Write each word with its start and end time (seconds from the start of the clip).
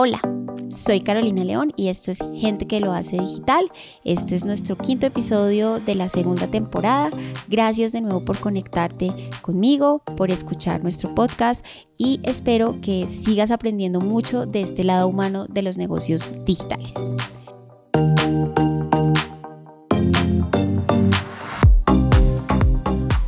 Hola, 0.00 0.20
soy 0.70 1.00
Carolina 1.00 1.42
León 1.42 1.72
y 1.74 1.88
esto 1.88 2.12
es 2.12 2.20
Gente 2.36 2.68
que 2.68 2.78
lo 2.78 2.92
hace 2.92 3.18
digital. 3.18 3.68
Este 4.04 4.36
es 4.36 4.44
nuestro 4.44 4.78
quinto 4.78 5.06
episodio 5.06 5.80
de 5.80 5.96
la 5.96 6.08
segunda 6.08 6.46
temporada. 6.46 7.10
Gracias 7.48 7.90
de 7.90 8.00
nuevo 8.00 8.24
por 8.24 8.38
conectarte 8.38 9.12
conmigo, 9.42 10.00
por 10.16 10.30
escuchar 10.30 10.84
nuestro 10.84 11.16
podcast 11.16 11.66
y 11.96 12.20
espero 12.22 12.80
que 12.80 13.08
sigas 13.08 13.50
aprendiendo 13.50 14.00
mucho 14.00 14.46
de 14.46 14.62
este 14.62 14.84
lado 14.84 15.08
humano 15.08 15.46
de 15.48 15.62
los 15.62 15.78
negocios 15.78 16.32
digitales. 16.44 16.94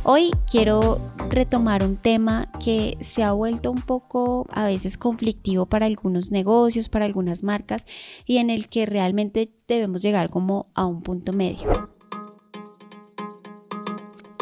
Hoy 0.03 0.31
quiero 0.49 1.01
retomar 1.31 1.83
un 1.83 1.95
tema 1.95 2.51
que 2.63 2.97
se 2.99 3.23
ha 3.23 3.31
vuelto 3.31 3.71
un 3.71 3.81
poco 3.81 4.45
a 4.51 4.65
veces 4.65 4.97
conflictivo 4.97 5.65
para 5.65 5.85
algunos 5.85 6.29
negocios, 6.29 6.89
para 6.89 7.05
algunas 7.05 7.41
marcas 7.41 7.85
y 8.25 8.37
en 8.37 8.49
el 8.49 8.67
que 8.67 8.85
realmente 8.85 9.49
debemos 9.67 10.01
llegar 10.01 10.29
como 10.29 10.67
a 10.75 10.85
un 10.85 11.01
punto 11.01 11.31
medio. 11.31 11.89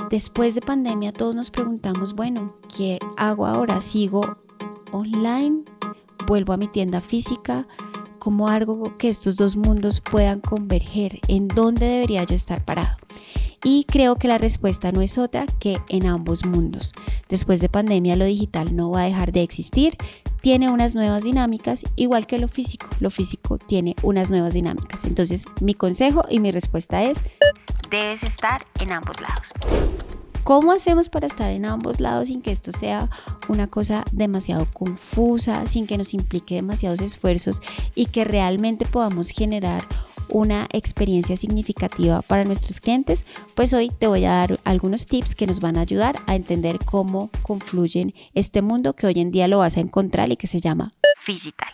Después 0.10 0.56
de 0.56 0.62
pandemia 0.62 1.14
todos 1.14 1.36
nos 1.36 1.52
preguntamos, 1.52 2.16
bueno, 2.16 2.56
¿qué 2.76 2.98
hago 3.16 3.46
ahora? 3.46 3.80
¿Sigo 3.80 4.38
online? 4.92 5.64
¿Vuelvo 6.26 6.54
a 6.54 6.58
mi 6.58 6.68
tienda 6.68 7.02
física? 7.02 7.68
¿Cómo 8.18 8.50
hago 8.50 8.98
que 8.98 9.10
estos 9.10 9.38
dos 9.38 9.56
mundos 9.56 10.02
puedan 10.02 10.42
converger? 10.42 11.20
¿En 11.28 11.48
dónde 11.48 11.86
debería 11.86 12.24
yo 12.24 12.34
estar 12.34 12.66
parado? 12.66 12.98
Y 13.64 13.86
creo 13.86 14.16
que 14.16 14.28
la 14.28 14.38
respuesta 14.38 14.92
no 14.92 15.02
es 15.02 15.18
otra 15.18 15.46
que 15.60 15.78
en 15.90 16.06
ambos 16.06 16.46
mundos. 16.46 16.94
Después 17.28 17.60
de 17.62 17.70
pandemia 17.70 18.16
lo 18.16 18.26
digital 18.26 18.76
no 18.76 18.92
va 18.92 19.02
a 19.02 19.06
dejar 19.06 19.32
de 19.32 19.44
existir, 19.44 19.98
tiene 20.42 20.70
unas 20.70 20.96
nuevas 20.96 21.24
dinámicas, 21.24 21.84
igual 21.96 22.26
que 22.26 22.40
lo 22.40 22.48
físico. 22.48 22.88
Lo 23.00 23.12
físico 23.12 23.58
tiene 23.58 23.96
unas 24.04 24.32
nuevas 24.32 24.54
dinámicas. 24.54 25.04
Entonces 25.04 25.46
mi 25.62 25.74
consejo 25.74 26.24
y 26.30 26.40
mi 26.40 26.52
respuesta 26.52 27.04
es, 27.04 27.22
debes 27.90 28.24
estar 28.24 28.66
en 28.80 28.92
ambos 28.94 29.20
lados. 29.20 29.48
¿Cómo 30.44 30.72
hacemos 30.72 31.10
para 31.10 31.28
estar 31.28 31.52
en 31.52 31.66
ambos 31.66 32.00
lados 32.00 32.30
sin 32.30 32.42
que 32.42 32.52
esto 32.52 32.72
sea 32.72 33.10
una 33.50 33.68
cosa 33.68 34.04
demasiado 34.12 34.66
confusa, 34.74 35.68
sin 35.68 35.86
que 35.86 35.98
nos 35.98 36.14
implique 36.16 36.56
demasiados 36.56 37.02
esfuerzos 37.02 37.62
y 37.94 38.06
que 38.06 38.24
realmente 38.24 38.86
podamos 38.86 39.30
generar 39.30 39.88
una 40.32 40.68
experiencia 40.72 41.36
significativa 41.36 42.22
para 42.22 42.44
nuestros 42.44 42.80
clientes, 42.80 43.26
pues 43.56 43.74
hoy 43.74 43.90
te 43.90 44.08
voy 44.08 44.26
a 44.26 44.32
dar 44.32 44.60
algunos 44.64 45.06
tips 45.06 45.36
que 45.36 45.48
nos 45.48 45.60
van 45.60 45.78
a 45.78 45.82
ayudar 45.82 46.16
a 46.28 46.36
entender 46.36 46.80
cómo 46.86 47.30
confluyen 47.44 48.14
este 48.34 48.62
mundo 48.62 48.94
que 48.94 49.08
hoy 49.08 49.20
en 49.20 49.32
día 49.32 49.48
lo 49.48 49.60
vas 49.60 49.78
a 49.78 49.82
encontrar 49.82 50.32
y 50.32 50.38
que 50.38 50.48
se 50.48 50.60
llama 50.60 50.94
digital. 51.28 51.70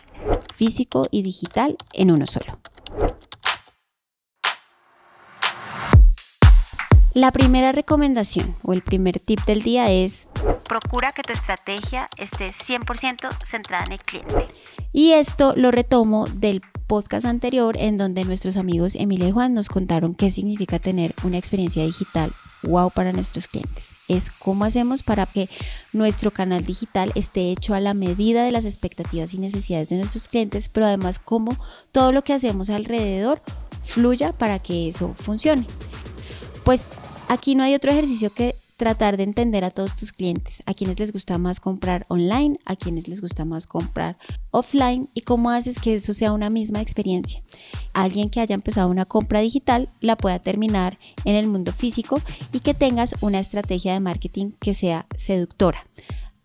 Físico 0.54 1.06
y 1.10 1.22
digital 1.22 1.76
en 1.92 2.10
uno 2.10 2.26
solo. 2.26 2.58
La 7.14 7.30
primera 7.30 7.72
recomendación 7.72 8.56
o 8.62 8.74
el 8.74 8.82
primer 8.82 9.18
tip 9.18 9.40
del 9.46 9.62
día 9.62 9.90
es 9.90 10.28
procura 10.68 11.12
que 11.12 11.22
tu 11.22 11.32
estrategia 11.32 12.06
esté 12.18 12.52
100% 12.52 13.28
centrada 13.46 13.84
en 13.86 13.92
el 13.92 14.00
cliente. 14.00 14.44
Y 14.92 15.12
esto 15.12 15.54
lo 15.56 15.70
retomo 15.70 16.26
del 16.26 16.60
podcast 16.86 17.26
anterior 17.26 17.76
en 17.78 17.96
donde 17.96 18.24
nuestros 18.24 18.56
amigos 18.56 18.96
Emilia 18.96 19.28
y 19.28 19.32
Juan 19.32 19.54
nos 19.54 19.68
contaron 19.68 20.14
qué 20.14 20.30
significa 20.30 20.78
tener 20.78 21.14
una 21.24 21.38
experiencia 21.38 21.84
digital 21.84 22.32
wow 22.62 22.90
para 22.90 23.12
nuestros 23.12 23.48
clientes. 23.48 23.90
Es 24.08 24.30
cómo 24.30 24.64
hacemos 24.64 25.02
para 25.02 25.26
que 25.26 25.48
nuestro 25.92 26.30
canal 26.30 26.64
digital 26.64 27.12
esté 27.14 27.50
hecho 27.50 27.74
a 27.74 27.80
la 27.80 27.94
medida 27.94 28.44
de 28.44 28.52
las 28.52 28.64
expectativas 28.64 29.34
y 29.34 29.38
necesidades 29.38 29.88
de 29.88 29.96
nuestros 29.96 30.28
clientes, 30.28 30.68
pero 30.68 30.86
además 30.86 31.18
cómo 31.18 31.56
todo 31.92 32.12
lo 32.12 32.22
que 32.22 32.32
hacemos 32.32 32.70
alrededor 32.70 33.40
fluya 33.84 34.32
para 34.32 34.58
que 34.58 34.88
eso 34.88 35.14
funcione. 35.14 35.66
Pues 36.64 36.90
aquí 37.28 37.54
no 37.54 37.64
hay 37.64 37.74
otro 37.74 37.90
ejercicio 37.90 38.32
que 38.32 38.56
tratar 38.76 39.16
de 39.16 39.22
entender 39.22 39.64
a 39.64 39.70
todos 39.70 39.94
tus 39.94 40.12
clientes, 40.12 40.62
a 40.66 40.74
quienes 40.74 40.98
les 40.98 41.12
gusta 41.12 41.38
más 41.38 41.60
comprar 41.60 42.04
online, 42.08 42.58
a 42.64 42.76
quienes 42.76 43.08
les 43.08 43.20
gusta 43.20 43.44
más 43.44 43.66
comprar 43.66 44.18
offline 44.50 45.02
y 45.14 45.22
cómo 45.22 45.50
haces 45.50 45.78
que 45.78 45.94
eso 45.94 46.12
sea 46.12 46.32
una 46.32 46.50
misma 46.50 46.82
experiencia. 46.82 47.42
Alguien 47.94 48.28
que 48.28 48.40
haya 48.40 48.54
empezado 48.54 48.90
una 48.90 49.06
compra 49.06 49.40
digital 49.40 49.88
la 50.00 50.16
pueda 50.16 50.38
terminar 50.38 50.98
en 51.24 51.34
el 51.34 51.46
mundo 51.46 51.72
físico 51.72 52.20
y 52.52 52.60
que 52.60 52.74
tengas 52.74 53.16
una 53.22 53.40
estrategia 53.40 53.94
de 53.94 54.00
marketing 54.00 54.52
que 54.60 54.74
sea 54.74 55.06
seductora. 55.16 55.86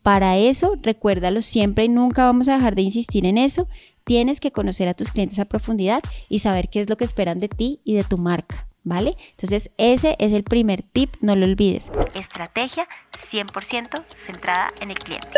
Para 0.02 0.38
eso, 0.38 0.76
recuérdalo 0.82 1.42
siempre 1.42 1.86
y 1.86 1.90
nunca 1.90 2.26
vamos 2.26 2.48
a 2.48 2.56
dejar 2.56 2.76
de 2.76 2.82
insistir 2.82 3.26
en 3.26 3.38
eso. 3.38 3.68
Tienes 4.04 4.40
que 4.40 4.52
conocer 4.52 4.88
a 4.88 4.96
tus 4.96 5.12
clientes 5.12 5.38
a 5.38 5.46
profundidad 5.46 6.02
y 6.28 6.40
saber 6.40 6.70
qué 6.70 6.80
es 6.80 6.90
lo 6.90 6.98
que 6.98 7.04
esperan 7.04 7.40
de 7.40 7.50
ti 7.50 7.82
y 7.84 7.94
de 7.94 8.04
tu 8.04 8.18
marca. 8.18 8.71
¿Vale? 8.84 9.18
Entonces 9.32 9.72
ese 9.78 10.16
es 10.20 10.34
el 10.34 10.44
primer 10.44 10.84
tip, 10.84 11.16
no 11.22 11.36
lo 11.36 11.46
olvides. 11.46 11.92
Estrategia 12.16 12.88
100% 13.32 14.06
centrada 14.26 14.72
en 14.80 14.92
el 14.92 15.00
cliente. 15.00 15.30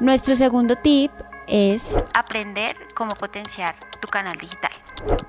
Nuestro 0.00 0.36
segundo 0.36 0.74
tip 0.76 1.10
es 1.46 1.96
aprender 2.14 2.76
cómo 2.94 3.14
potenciar 3.14 3.76
tu 4.00 4.08
canal 4.08 4.36
digital. 4.38 4.72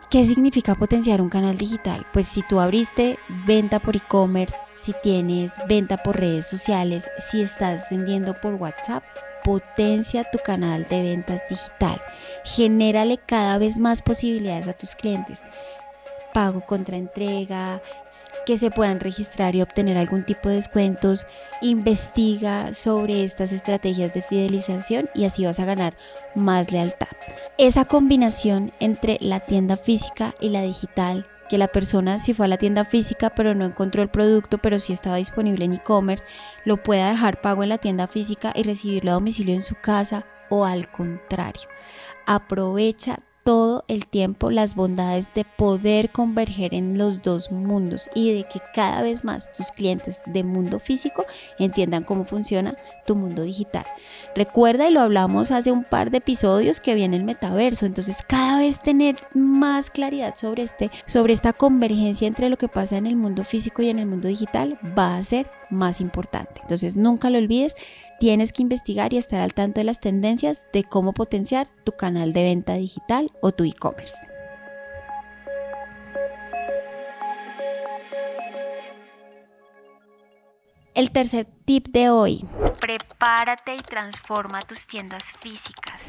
¿Qué 0.10 0.26
significa 0.26 0.76
potenciar 0.76 1.22
un 1.22 1.30
canal 1.30 1.58
digital? 1.58 2.06
Pues 2.14 2.28
si 2.28 2.42
tú 2.42 2.60
abriste 2.60 3.20
venta 3.46 3.80
por 3.80 3.96
e-commerce, 3.96 4.58
si 4.76 4.94
tienes 5.04 5.54
venta 5.68 5.98
por 5.98 6.20
redes 6.20 6.48
sociales, 6.48 7.10
si 7.20 7.42
estás 7.42 7.90
vendiendo 7.90 8.34
por 8.40 8.56
WhatsApp, 8.56 9.04
potencia 9.46 10.24
tu 10.24 10.40
canal 10.40 10.88
de 10.90 11.04
ventas 11.04 11.44
digital. 11.48 12.02
Genérale 12.44 13.20
cada 13.20 13.60
vez 13.60 13.78
más 13.78 14.02
posibilidades 14.02 14.68
a 14.68 14.74
tus 14.74 14.96
clientes. 14.96 15.40
Pago 16.34 16.62
contra 16.66 16.98
entrega, 16.98 17.80
que 18.48 18.58
se 18.58 18.72
puedan 18.72 19.00
registrar 19.00 19.56
y 19.56 19.62
obtener 19.62 19.98
algún 19.98 20.26
tipo 20.26 20.50
de 20.50 20.56
descuentos. 20.56 21.28
Investiga 21.62 22.74
sobre 22.74 23.24
estas 23.24 23.54
estrategias 23.54 24.16
de 24.16 24.24
fidelización 24.24 25.10
y 25.14 25.26
así 25.26 25.46
vas 25.46 25.60
a 25.60 25.66
ganar 25.66 25.96
más 26.34 26.72
lealtad. 26.72 27.08
Esa 27.60 27.86
combinación 27.86 28.74
entre 28.80 29.18
la 29.22 29.42
tienda 29.42 29.78
física 29.78 30.34
y 30.42 30.50
la 30.50 30.64
digital 30.64 31.28
que 31.50 31.58
la 31.58 31.68
persona 31.68 32.18
si 32.20 32.34
fue 32.34 32.46
a 32.46 32.50
la 32.50 32.58
tienda 32.58 32.86
física 32.86 33.30
pero 33.32 33.56
no 33.56 33.66
encontró 33.66 34.02
el 34.02 34.10
producto 34.10 34.58
pero 34.58 34.80
sí 34.80 34.94
estaba 34.94 35.18
disponible 35.18 35.66
en 35.66 35.74
e-commerce, 35.74 36.26
lo 36.64 36.82
pueda 36.82 37.10
dejar 37.10 37.42
pago 37.42 37.64
en 37.64 37.70
la 37.70 37.78
tienda 37.78 38.08
física 38.08 38.52
y 38.56 38.64
recibirlo 38.64 39.12
a 39.12 39.16
domicilio 39.16 39.54
en 39.54 39.62
su 39.62 39.76
casa 39.76 40.26
o 40.50 40.66
al 40.66 40.92
contrario. 40.92 41.70
Aprovecha 42.26 43.20
todo 43.46 43.86
el 43.88 44.08
tiempo 44.08 44.50
las 44.50 44.74
bondades 44.74 45.32
de 45.36 45.46
poder 45.46 46.10
converger 46.10 46.74
en 46.74 46.98
los 46.98 47.22
dos 47.22 47.52
mundos 47.52 48.10
y 48.16 48.34
de 48.34 48.44
que 48.44 48.60
cada 48.74 49.04
vez 49.04 49.24
más 49.24 49.52
tus 49.54 49.70
clientes 49.70 50.24
de 50.26 50.44
mundo 50.44 50.80
físico 50.80 51.26
entiendan 51.60 52.04
cómo 52.04 52.26
funciona 52.26 52.76
tu 53.06 53.16
mundo 53.16 53.44
digital. 53.44 53.86
Recuerda, 54.36 54.90
y 54.90 54.92
lo 54.92 55.00
hablamos 55.00 55.52
hace 55.52 55.72
un 55.72 55.84
par 55.84 56.10
de 56.10 56.18
episodios, 56.18 56.82
que 56.82 56.96
viene 56.96 57.18
el 57.18 57.24
metaverso, 57.24 57.86
entonces 57.86 58.24
cada 58.28 58.58
vez 58.58 58.80
tener 58.80 59.16
más 59.36 59.92
claridad 59.92 60.34
sobre, 60.36 60.64
este, 60.64 60.90
sobre 61.06 61.34
esta 61.34 61.54
convergencia 61.54 62.28
entre 62.28 62.50
lo 62.50 62.58
que 62.58 62.68
pasa 62.68 62.98
en 62.98 63.06
el 63.06 63.16
mundo 63.16 63.44
físico 63.44 63.84
y 63.84 63.90
en 63.90 64.00
el 64.00 64.08
mundo 64.08 64.28
digital 64.28 64.80
va 64.98 65.18
a 65.18 65.24
ser 65.24 65.52
más 65.70 66.02
importante. 66.02 66.62
Entonces 66.62 66.98
nunca 66.98 67.30
lo 67.30 67.38
olvides, 67.38 67.76
tienes 68.20 68.54
que 68.54 68.64
investigar 68.64 69.14
y 69.14 69.18
estar 69.18 69.42
al 69.42 69.54
tanto 69.54 69.80
de 69.80 69.86
las 69.86 70.00
tendencias 70.00 70.68
de 70.74 70.84
cómo 70.84 71.14
potenciar 71.14 71.68
tu 71.84 71.92
canal 71.92 72.34
de 72.34 72.44
venta 72.44 72.74
digital 72.74 73.32
o 73.42 73.52
tu 73.52 73.64
e-commerce. 73.64 74.16
El 80.94 81.12
tercer 81.12 81.46
tip 81.66 81.90
de 81.90 82.10
hoy. 82.10 82.46
Prepárate 82.80 83.76
y 83.76 83.80
transforma 83.80 84.62
tus 84.62 84.88
tiendas 84.88 85.24
físicas. 85.42 86.00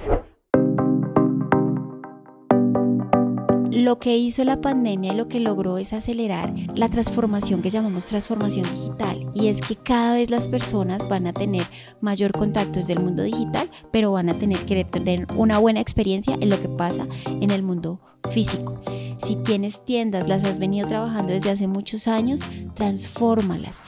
lo 3.76 3.98
que 3.98 4.16
hizo 4.16 4.42
la 4.42 4.60
pandemia 4.60 5.12
y 5.12 5.16
lo 5.16 5.28
que 5.28 5.38
logró 5.38 5.76
es 5.76 5.92
acelerar 5.92 6.52
la 6.74 6.88
transformación 6.88 7.60
que 7.60 7.70
llamamos 7.70 8.06
transformación 8.06 8.64
digital. 8.70 9.25
Y 9.36 9.48
es 9.48 9.60
que 9.60 9.76
cada 9.76 10.14
vez 10.14 10.30
las 10.30 10.48
personas 10.48 11.06
van 11.10 11.26
a 11.26 11.34
tener 11.34 11.66
mayor 12.00 12.32
contacto 12.32 12.80
desde 12.80 12.94
el 12.94 13.00
mundo 13.00 13.22
digital, 13.22 13.70
pero 13.92 14.10
van 14.10 14.30
a 14.30 14.38
tener 14.38 14.58
que 14.64 14.82
tener 14.86 15.26
una 15.36 15.58
buena 15.58 15.80
experiencia 15.80 16.38
en 16.40 16.48
lo 16.48 16.58
que 16.58 16.70
pasa 16.70 17.06
en 17.26 17.50
el 17.50 17.62
mundo 17.62 18.00
físico. 18.30 18.80
Si 19.18 19.36
tienes 19.36 19.84
tiendas, 19.84 20.26
las 20.26 20.44
has 20.44 20.58
venido 20.58 20.88
trabajando 20.88 21.34
desde 21.34 21.50
hace 21.50 21.66
muchos 21.66 22.08
años, 22.08 22.40
transfórmalas 22.74 23.82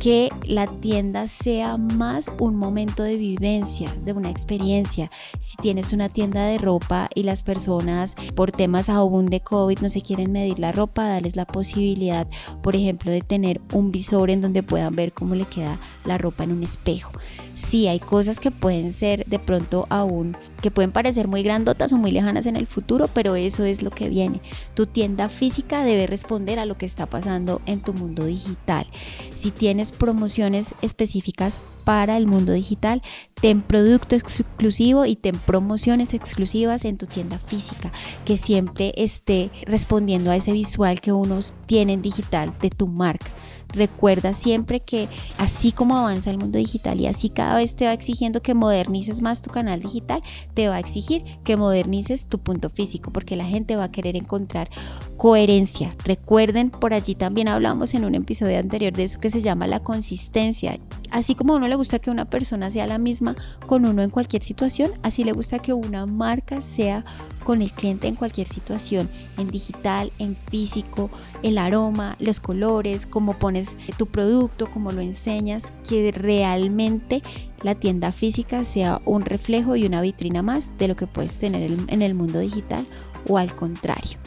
que 0.00 0.30
la 0.46 0.66
tienda 0.66 1.26
sea 1.26 1.76
más 1.76 2.30
un 2.38 2.56
momento 2.56 3.02
de 3.02 3.18
vivencia, 3.18 3.94
de 4.02 4.14
una 4.14 4.30
experiencia. 4.30 5.10
Si 5.40 5.58
tienes 5.58 5.92
una 5.92 6.08
tienda 6.08 6.46
de 6.46 6.56
ropa 6.56 7.06
y 7.14 7.24
las 7.24 7.42
personas 7.42 8.14
por 8.34 8.50
temas 8.50 8.88
aún 8.88 9.26
de 9.26 9.40
COVID 9.40 9.80
no 9.80 9.90
se 9.90 10.00
quieren 10.00 10.32
medir 10.32 10.58
la 10.58 10.72
ropa, 10.72 11.06
dales 11.06 11.36
la 11.36 11.44
posibilidad, 11.44 12.26
por 12.62 12.76
ejemplo, 12.76 13.12
de 13.12 13.20
tener 13.20 13.60
un 13.74 13.92
visor 13.92 14.30
en 14.30 14.40
donde 14.40 14.62
puedan 14.62 14.79
ver 14.88 15.12
cómo 15.12 15.34
le 15.34 15.44
queda 15.44 15.78
la 16.06 16.16
ropa 16.16 16.44
en 16.44 16.52
un 16.52 16.62
espejo. 16.62 17.12
Sí, 17.54 17.88
hay 17.88 18.00
cosas 18.00 18.40
que 18.40 18.50
pueden 18.50 18.90
ser 18.90 19.26
de 19.26 19.38
pronto 19.38 19.86
aún, 19.90 20.34
que 20.62 20.70
pueden 20.70 20.92
parecer 20.92 21.28
muy 21.28 21.42
grandotas 21.42 21.92
o 21.92 21.98
muy 21.98 22.10
lejanas 22.10 22.46
en 22.46 22.56
el 22.56 22.66
futuro, 22.66 23.08
pero 23.12 23.36
eso 23.36 23.64
es 23.64 23.82
lo 23.82 23.90
que 23.90 24.08
viene. 24.08 24.40
Tu 24.72 24.86
tienda 24.86 25.28
física 25.28 25.84
debe 25.84 26.06
responder 26.06 26.58
a 26.58 26.64
lo 26.64 26.76
que 26.76 26.86
está 26.86 27.04
pasando 27.04 27.60
en 27.66 27.82
tu 27.82 27.92
mundo 27.92 28.24
digital. 28.24 28.86
Si 29.34 29.50
tienes 29.50 29.92
promociones 29.92 30.74
específicas 30.80 31.60
para 31.84 32.16
el 32.16 32.26
mundo 32.26 32.52
digital, 32.52 33.02
ten 33.40 33.62
producto 33.62 34.16
exclusivo 34.16 35.04
y 35.04 35.16
ten 35.16 35.36
promociones 35.38 36.14
exclusivas 36.14 36.84
en 36.84 36.96
tu 36.96 37.06
tienda 37.06 37.38
física, 37.38 37.92
que 38.24 38.36
siempre 38.36 38.94
esté 38.96 39.50
respondiendo 39.66 40.30
a 40.30 40.36
ese 40.36 40.52
visual 40.52 41.00
que 41.00 41.12
unos 41.12 41.54
tienen 41.66 42.00
digital 42.00 42.52
de 42.62 42.70
tu 42.70 42.86
marca. 42.86 43.30
Recuerda 43.72 44.32
siempre 44.32 44.80
que 44.80 45.08
así 45.38 45.72
como 45.72 45.96
avanza 45.96 46.30
el 46.30 46.38
mundo 46.38 46.58
digital 46.58 47.00
y 47.00 47.06
así 47.06 47.28
cada 47.28 47.56
vez 47.56 47.76
te 47.76 47.86
va 47.86 47.92
exigiendo 47.92 48.42
que 48.42 48.54
modernices 48.54 49.22
más 49.22 49.42
tu 49.42 49.50
canal 49.50 49.80
digital, 49.80 50.22
te 50.54 50.68
va 50.68 50.76
a 50.76 50.80
exigir 50.80 51.24
que 51.44 51.56
modernices 51.56 52.26
tu 52.26 52.38
punto 52.38 52.70
físico 52.70 53.12
porque 53.12 53.36
la 53.36 53.44
gente 53.44 53.76
va 53.76 53.84
a 53.84 53.92
querer 53.92 54.16
encontrar 54.16 54.70
coherencia. 55.16 55.94
Recuerden, 56.04 56.70
por 56.70 56.94
allí 56.94 57.14
también 57.14 57.48
hablamos 57.48 57.94
en 57.94 58.04
un 58.04 58.14
episodio 58.14 58.58
anterior 58.58 58.92
de 58.92 59.04
eso 59.04 59.20
que 59.20 59.30
se 59.30 59.40
llama 59.40 59.66
la 59.66 59.80
consistencia. 59.80 60.78
Así 61.10 61.34
como 61.34 61.52
a 61.52 61.56
uno 61.56 61.68
le 61.68 61.76
gusta 61.76 61.98
que 61.98 62.10
una 62.10 62.30
persona 62.30 62.70
sea 62.70 62.86
la 62.86 62.98
misma 62.98 63.34
con 63.66 63.86
uno 63.86 64.02
en 64.02 64.10
cualquier 64.10 64.42
situación, 64.42 64.92
así 65.02 65.24
le 65.24 65.32
gusta 65.32 65.58
que 65.58 65.72
una 65.72 66.06
marca 66.06 66.60
sea 66.60 67.04
con 67.50 67.62
el 67.62 67.72
cliente 67.72 68.06
en 68.06 68.14
cualquier 68.14 68.46
situación, 68.46 69.10
en 69.36 69.48
digital, 69.48 70.12
en 70.20 70.36
físico, 70.36 71.10
el 71.42 71.58
aroma, 71.58 72.14
los 72.20 72.38
colores, 72.38 73.06
cómo 73.06 73.40
pones 73.40 73.76
tu 73.96 74.06
producto, 74.06 74.68
cómo 74.68 74.92
lo 74.92 75.00
enseñas, 75.00 75.72
que 75.88 76.12
realmente 76.12 77.24
la 77.64 77.74
tienda 77.74 78.12
física 78.12 78.62
sea 78.62 79.02
un 79.04 79.22
reflejo 79.22 79.74
y 79.74 79.84
una 79.84 80.00
vitrina 80.00 80.42
más 80.42 80.78
de 80.78 80.86
lo 80.86 80.94
que 80.94 81.08
puedes 81.08 81.38
tener 81.38 81.72
en 81.88 82.02
el 82.02 82.14
mundo 82.14 82.38
digital 82.38 82.86
o 83.26 83.36
al 83.36 83.52
contrario. 83.52 84.20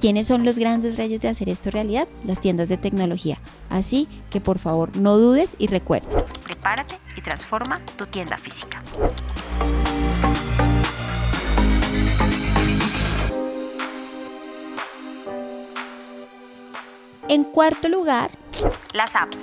¿Quiénes 0.00 0.28
son 0.28 0.44
los 0.44 0.56
grandes 0.56 0.96
reyes 0.96 1.20
de 1.20 1.26
hacer 1.26 1.48
esto 1.48 1.72
realidad? 1.72 2.06
Las 2.22 2.40
tiendas 2.40 2.68
de 2.68 2.76
tecnología. 2.76 3.40
Así 3.70 4.06
que 4.30 4.40
por 4.40 4.60
favor 4.60 4.96
no 4.96 5.18
dudes 5.18 5.56
y 5.58 5.66
recuerda. 5.66 6.24
Prepárate 6.44 6.96
y 7.16 7.22
transforma 7.22 7.80
tu 7.96 8.06
tienda 8.06 8.38
física. 8.38 8.84
En 17.28 17.44
cuarto 17.44 17.90
lugar, 17.90 18.30
las 18.94 19.14
apps. 19.14 19.36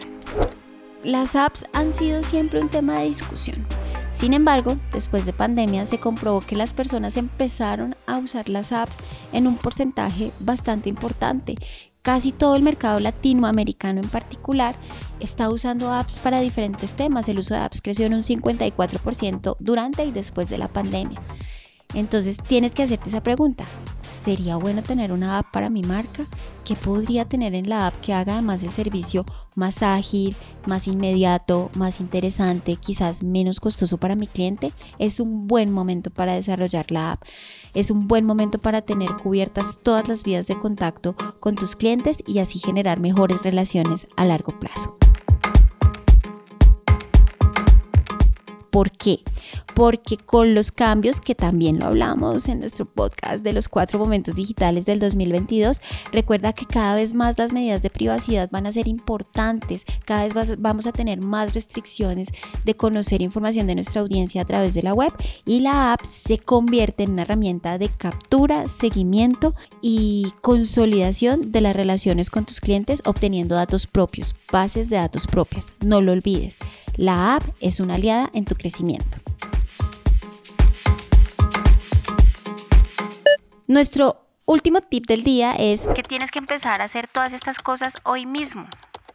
Las 1.03 1.35
apps 1.35 1.67
han 1.71 1.91
sido 1.91 2.23
siempre 2.23 2.59
un 2.59 2.69
tema 2.69 2.97
de 2.97 3.05
discusión. 3.05 3.63
Sin 4.09 4.33
embargo, 4.33 4.77
después 4.91 5.27
de 5.27 5.33
pandemia 5.33 5.85
se 5.85 5.99
comprobó 5.99 6.41
que 6.41 6.55
las 6.55 6.73
personas 6.73 7.15
empezaron 7.15 7.95
a 8.07 8.17
usar 8.17 8.49
las 8.49 8.71
apps 8.71 8.97
en 9.33 9.45
un 9.45 9.57
porcentaje 9.57 10.31
bastante 10.39 10.89
importante. 10.89 11.53
Casi 12.01 12.31
todo 12.31 12.55
el 12.55 12.63
mercado 12.63 12.99
latinoamericano 12.99 14.01
en 14.01 14.09
particular 14.09 14.75
está 15.19 15.51
usando 15.51 15.93
apps 15.93 16.19
para 16.19 16.39
diferentes 16.39 16.95
temas. 16.95 17.29
El 17.29 17.37
uso 17.37 17.53
de 17.53 17.59
apps 17.59 17.83
creció 17.83 18.07
en 18.07 18.15
un 18.15 18.23
54% 18.23 19.57
durante 19.59 20.05
y 20.05 20.11
después 20.11 20.49
de 20.49 20.57
la 20.57 20.67
pandemia. 20.67 21.19
Entonces 21.93 22.39
tienes 22.47 22.73
que 22.73 22.81
hacerte 22.81 23.09
esa 23.09 23.21
pregunta. 23.21 23.65
¿Sería 24.23 24.55
bueno 24.57 24.81
tener 24.81 25.11
una 25.11 25.37
app 25.37 25.51
para 25.51 25.69
mi 25.69 25.83
marca? 25.83 26.25
¿Qué 26.63 26.75
podría 26.75 27.25
tener 27.25 27.53
en 27.53 27.69
la 27.69 27.87
app 27.87 27.99
que 28.01 28.13
haga 28.13 28.33
además 28.33 28.63
el 28.63 28.71
servicio 28.71 29.23
más 29.55 29.83
ágil, 29.83 30.35
más 30.65 30.87
inmediato, 30.87 31.69
más 31.75 31.99
interesante, 31.99 32.75
quizás 32.77 33.21
menos 33.21 33.59
costoso 33.59 33.97
para 33.97 34.15
mi 34.15 34.25
cliente? 34.25 34.71
Es 34.97 35.19
un 35.19 35.47
buen 35.47 35.71
momento 35.71 36.09
para 36.09 36.33
desarrollar 36.33 36.91
la 36.91 37.11
app. 37.11 37.23
Es 37.75 37.91
un 37.91 38.07
buen 38.07 38.25
momento 38.25 38.57
para 38.57 38.81
tener 38.81 39.11
cubiertas 39.15 39.79
todas 39.83 40.07
las 40.07 40.23
vías 40.23 40.47
de 40.47 40.57
contacto 40.57 41.15
con 41.39 41.53
tus 41.53 41.75
clientes 41.75 42.23
y 42.25 42.39
así 42.39 42.57
generar 42.57 42.99
mejores 42.99 43.43
relaciones 43.43 44.07
a 44.15 44.25
largo 44.25 44.59
plazo. 44.59 44.97
¿Por 48.75 48.91
qué? 48.91 49.21
Porque 49.73 50.17
con 50.17 50.53
los 50.53 50.73
cambios, 50.73 51.21
que 51.21 51.33
también 51.33 51.79
lo 51.79 51.85
hablamos 51.85 52.49
en 52.49 52.59
nuestro 52.59 52.85
podcast 52.85 53.41
de 53.41 53.53
los 53.53 53.69
cuatro 53.69 53.97
momentos 53.97 54.35
digitales 54.35 54.85
del 54.85 54.99
2022, 54.99 55.79
recuerda 56.11 56.51
que 56.51 56.65
cada 56.65 56.93
vez 56.93 57.13
más 57.13 57.37
las 57.37 57.53
medidas 57.53 57.81
de 57.83 57.89
privacidad 57.89 58.49
van 58.51 58.65
a 58.65 58.73
ser 58.73 58.89
importantes, 58.89 59.85
cada 60.03 60.27
vez 60.27 60.59
vamos 60.59 60.87
a 60.87 60.91
tener 60.91 61.21
más 61.21 61.53
restricciones 61.53 62.27
de 62.65 62.75
conocer 62.75 63.21
información 63.21 63.65
de 63.65 63.75
nuestra 63.75 64.01
audiencia 64.01 64.41
a 64.41 64.45
través 64.45 64.73
de 64.73 64.83
la 64.83 64.93
web 64.93 65.13
y 65.45 65.61
la 65.61 65.93
app 65.93 66.03
se 66.03 66.37
convierte 66.37 67.03
en 67.03 67.11
una 67.11 67.21
herramienta 67.21 67.77
de 67.77 67.87
captura, 67.87 68.67
seguimiento 68.67 69.53
y 69.81 70.33
consolidación 70.41 71.53
de 71.53 71.61
las 71.61 71.77
relaciones 71.77 72.29
con 72.29 72.43
tus 72.43 72.59
clientes 72.59 73.03
obteniendo 73.05 73.55
datos 73.55 73.87
propios, 73.87 74.35
bases 74.51 74.89
de 74.89 74.97
datos 74.97 75.27
propias. 75.27 75.71
No 75.79 76.01
lo 76.01 76.11
olvides. 76.11 76.57
La 76.97 77.35
app 77.35 77.43
es 77.59 77.79
una 77.79 77.95
aliada 77.95 78.29
en 78.33 78.45
tu 78.45 78.55
crecimiento. 78.65 79.19
Nuestro 83.67 84.25
último 84.45 84.81
tip 84.81 85.05
del 85.05 85.23
día 85.23 85.53
es 85.53 85.87
que 85.93 86.01
tienes 86.01 86.31
que 86.31 86.39
empezar 86.39 86.81
a 86.81 86.85
hacer 86.85 87.07
todas 87.07 87.31
estas 87.31 87.59
cosas 87.59 87.93
hoy 88.03 88.25
mismo 88.25 88.65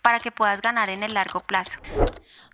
para 0.02 0.20
que 0.20 0.30
puedas 0.30 0.62
ganar 0.62 0.88
en 0.88 1.02
el 1.02 1.14
largo 1.14 1.40
plazo. 1.40 1.78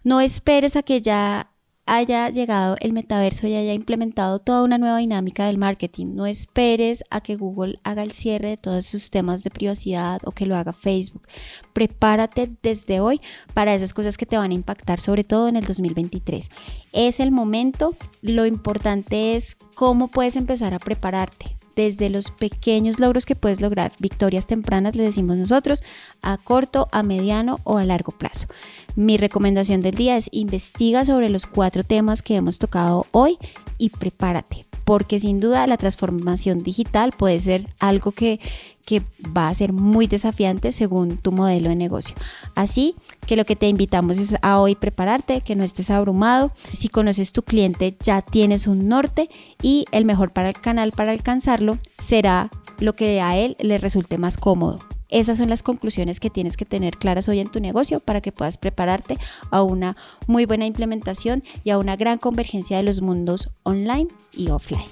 No 0.05 0.23
esperes 0.23 0.75
a 0.75 0.83
que 0.83 1.03
ya 1.03 1.51
haya 1.87 2.29
llegado 2.31 2.77
el 2.81 2.93
metaverso 2.93 3.47
y 3.47 3.55
haya 3.55 3.73
implementado 3.73 4.41
toda 4.41 4.65
una 4.65 4.77
nueva 4.77 4.99
dinámica 4.99 5.47
del 5.47 5.57
marketing. 5.57 6.15
No 6.15 6.27
esperes 6.27 7.05
a 7.11 7.21
que 7.21 7.37
Google 7.37 7.79
haga 7.85 8.03
el 8.03 8.11
cierre 8.11 8.51
de 8.51 8.57
todos 8.57 8.85
sus 8.85 9.11
temas 9.11 9.45
de 9.45 9.51
privacidad 9.51 10.21
o 10.25 10.33
que 10.33 10.47
lo 10.47 10.57
haga 10.57 10.73
Facebook. 10.73 11.29
Prepárate 11.73 12.51
desde 12.63 13.01
hoy 13.01 13.21
para 13.55 13.75
esas 13.75 13.95
cosas 13.95 14.17
que 14.17 14.27
te 14.27 14.37
van 14.37 14.51
a 14.51 14.55
impactar, 14.55 15.01
sobre 15.01 15.23
todo 15.23 15.47
en 15.49 15.57
el 15.57 15.65
2023. 15.65 16.51
Es 16.93 17.21
el 17.21 17.31
momento. 17.31 17.95
Lo 18.21 18.47
importante 18.47 19.37
es 19.37 19.57
cómo 19.77 20.09
puedes 20.09 20.35
empezar 20.35 20.75
a 20.75 20.81
prepararte 20.81 21.57
desde 21.77 22.09
los 22.09 22.31
pequeños 22.31 22.99
logros 22.99 23.27
que 23.27 23.37
puedes 23.37 23.61
lograr, 23.61 23.93
victorias 23.99 24.47
tempranas, 24.47 24.97
le 24.97 25.05
decimos 25.05 25.37
nosotros, 25.37 25.83
a 26.23 26.39
corto, 26.39 26.89
a 26.91 27.03
mediano 27.03 27.61
o 27.65 27.77
a 27.77 27.85
largo 27.85 28.13
plazo. 28.13 28.49
Mi 28.97 29.19
recomendación 29.19 29.83
del 29.83 29.95
día 29.95 30.17
es 30.17 30.31
investiga 30.33 31.05
sobre 31.05 31.29
los 31.29 31.45
cuatro 31.45 31.85
temas 31.85 32.23
que 32.23 32.35
hemos 32.35 32.59
tocado 32.59 33.05
hoy 33.13 33.37
y 33.77 33.91
prepárate, 33.91 34.65
porque 34.85 35.21
sin 35.21 35.39
duda 35.39 35.67
la 35.67 35.77
transformación 35.77 36.63
digital 36.63 37.13
puede 37.13 37.39
ser 37.41 37.69
algo 37.79 38.13
que, 38.13 38.41
que 38.87 39.03
va 39.37 39.49
a 39.49 39.55
ser 39.55 39.75
muy 39.75 40.07
desafiante 40.07 40.73
según 40.73 41.19
tu 41.19 41.31
modelo 41.31 41.69
de 41.69 41.77
negocio. 41.77 42.17
Así 42.55 42.95
que 43.27 43.37
lo 43.37 43.45
que 43.45 43.55
te 43.55 43.69
invitamos 43.69 44.17
es 44.17 44.37
a 44.41 44.61
hoy 44.61 44.77
prepararte, 44.77 45.43
que 45.43 45.57
no 45.57 45.65
estés 45.65 45.91
abrumado. 45.91 46.51
Si 46.73 46.89
conoces 46.89 47.33
tu 47.33 47.43
cliente 47.43 47.95
ya 48.01 48.23
tienes 48.23 48.67
un 48.67 48.89
norte 48.89 49.29
y 49.61 49.85
el 49.93 50.07
mejor 50.07 50.33
para 50.33 50.49
el 50.49 50.59
canal 50.59 50.93
para 50.93 51.11
alcanzarlo 51.11 51.77
será 51.99 52.49
lo 52.79 52.95
que 52.95 53.21
a 53.21 53.37
él 53.37 53.57
le 53.61 53.77
resulte 53.77 54.17
más 54.17 54.39
cómodo. 54.39 54.96
Esas 55.09 55.39
son 55.39 55.49
las 55.49 55.63
conclusiones 55.63 56.21
que 56.21 56.31
tienes 56.31 56.57
que 56.57 56.65
tener 56.65 56.97
claras 56.97 57.29
hoy 57.29 57.41
en 57.41 57.51
tu 57.51 57.61
negocio 57.61 58.01
para 58.01 58.21
que 58.21 58.33
puedas 58.33 58.59
prepararte 58.59 59.19
a 59.51 59.63
una 59.63 59.97
muy 60.27 60.47
buena 60.47 60.67
implementación 60.67 61.45
y 61.63 61.71
a 61.71 61.79
una 61.79 61.97
gran 61.97 62.19
convergencia 62.19 62.77
de 62.77 62.83
los 62.83 63.03
mundos 63.03 63.51
online 63.63 64.09
y 64.37 64.51
offline. 64.51 64.85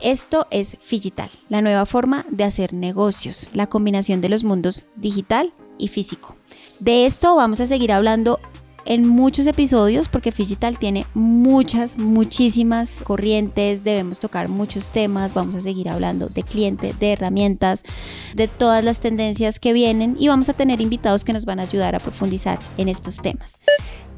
Esto 0.00 0.46
es 0.50 0.76
Figital, 0.80 1.30
la 1.48 1.62
nueva 1.62 1.86
forma 1.86 2.26
de 2.30 2.44
hacer 2.44 2.74
negocios, 2.74 3.48
la 3.52 3.68
combinación 3.68 4.20
de 4.20 4.28
los 4.28 4.44
mundos 4.44 4.86
digital 4.96 5.52
y 5.78 5.88
físico. 5.88 6.36
De 6.80 7.06
esto 7.06 7.34
vamos 7.34 7.60
a 7.60 7.66
seguir 7.66 7.92
hablando 7.92 8.38
en 8.88 9.06
muchos 9.06 9.46
episodios 9.46 10.08
porque 10.08 10.32
Figital 10.32 10.78
tiene 10.78 11.06
muchas, 11.12 11.98
muchísimas 11.98 12.96
corrientes, 13.04 13.84
debemos 13.84 14.18
tocar 14.18 14.48
muchos 14.48 14.90
temas, 14.92 15.34
vamos 15.34 15.54
a 15.54 15.60
seguir 15.60 15.90
hablando 15.90 16.28
de 16.28 16.42
cliente, 16.42 16.94
de 16.98 17.12
herramientas, 17.12 17.82
de 18.34 18.48
todas 18.48 18.82
las 18.82 19.00
tendencias 19.00 19.60
que 19.60 19.74
vienen 19.74 20.16
y 20.18 20.28
vamos 20.28 20.48
a 20.48 20.54
tener 20.54 20.80
invitados 20.80 21.24
que 21.24 21.34
nos 21.34 21.44
van 21.44 21.60
a 21.60 21.64
ayudar 21.64 21.94
a 21.94 22.00
profundizar 22.00 22.58
en 22.78 22.88
estos 22.88 23.18
temas. 23.18 23.60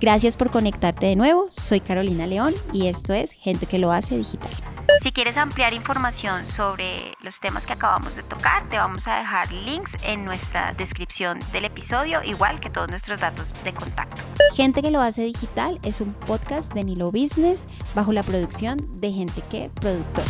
Gracias 0.00 0.36
por 0.36 0.52
conectarte 0.52 1.06
de 1.06 1.16
nuevo, 1.16 1.48
soy 1.50 1.80
Carolina 1.80 2.28
León 2.28 2.54
y 2.72 2.86
esto 2.86 3.12
es 3.12 3.32
Gente 3.32 3.66
que 3.66 3.80
lo 3.80 3.90
hace 3.90 4.16
digital. 4.16 4.79
Si 5.02 5.12
quieres 5.12 5.38
ampliar 5.38 5.72
información 5.72 6.46
sobre 6.46 7.14
los 7.24 7.40
temas 7.40 7.64
que 7.64 7.72
acabamos 7.72 8.16
de 8.16 8.22
tocar, 8.22 8.68
te 8.68 8.76
vamos 8.76 9.08
a 9.08 9.14
dejar 9.14 9.50
links 9.50 9.90
en 10.02 10.26
nuestra 10.26 10.74
descripción 10.74 11.38
del 11.52 11.64
episodio, 11.64 12.22
igual 12.22 12.60
que 12.60 12.68
todos 12.68 12.90
nuestros 12.90 13.18
datos 13.18 13.48
de 13.64 13.72
contacto. 13.72 14.18
Gente 14.54 14.82
que 14.82 14.90
lo 14.90 15.00
hace 15.00 15.22
digital 15.22 15.80
es 15.84 16.02
un 16.02 16.12
podcast 16.12 16.74
de 16.74 16.84
Nilo 16.84 17.06
Business 17.06 17.66
bajo 17.94 18.12
la 18.12 18.22
producción 18.22 18.78
de 19.00 19.10
Gente 19.10 19.42
que 19.50 19.70
Productor. 19.80 20.24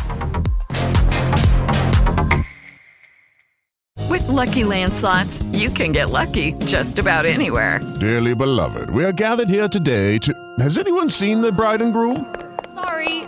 With 4.08 4.28
lucky 4.28 4.62
landslots, 4.62 5.42
you 5.52 5.70
can 5.70 5.92
get 5.92 6.10
lucky 6.10 6.54
just 6.66 7.00
about 7.00 7.26
anywhere. 7.26 7.80
Dearly 7.98 8.34
beloved, 8.34 8.90
we 8.90 9.04
are 9.04 9.12
gathered 9.12 9.48
here 9.48 9.68
today 9.68 10.18
to. 10.18 10.32
Has 10.60 10.78
anyone 10.78 11.10
seen 11.10 11.40
the 11.40 11.50
bride 11.50 11.82
and 11.82 11.92
groom? 11.92 12.24